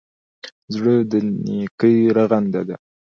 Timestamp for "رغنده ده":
2.17-2.75